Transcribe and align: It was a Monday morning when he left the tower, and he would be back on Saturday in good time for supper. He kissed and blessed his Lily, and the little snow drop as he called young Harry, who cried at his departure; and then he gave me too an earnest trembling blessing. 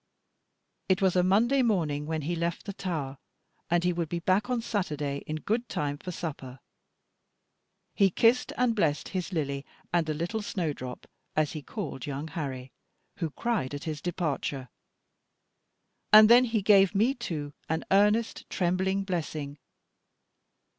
It 0.89 0.99
was 0.99 1.15
a 1.15 1.21
Monday 1.21 1.61
morning 1.61 2.07
when 2.07 2.23
he 2.23 2.35
left 2.35 2.65
the 2.65 2.73
tower, 2.73 3.19
and 3.69 3.83
he 3.83 3.93
would 3.93 4.09
be 4.09 4.17
back 4.17 4.49
on 4.49 4.59
Saturday 4.59 5.17
in 5.27 5.35
good 5.35 5.69
time 5.69 5.99
for 5.99 6.11
supper. 6.11 6.59
He 7.93 8.09
kissed 8.09 8.51
and 8.57 8.75
blessed 8.75 9.09
his 9.09 9.31
Lily, 9.31 9.63
and 9.93 10.07
the 10.07 10.15
little 10.15 10.41
snow 10.41 10.73
drop 10.73 11.05
as 11.35 11.51
he 11.51 11.61
called 11.61 12.07
young 12.07 12.29
Harry, 12.29 12.71
who 13.17 13.29
cried 13.29 13.75
at 13.75 13.83
his 13.83 14.01
departure; 14.01 14.69
and 16.11 16.29
then 16.31 16.45
he 16.45 16.63
gave 16.63 16.95
me 16.95 17.13
too 17.13 17.53
an 17.69 17.83
earnest 17.91 18.49
trembling 18.49 19.03
blessing. 19.03 19.59